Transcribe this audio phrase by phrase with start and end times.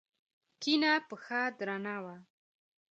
[0.61, 2.15] کيڼه پښه درنه وه.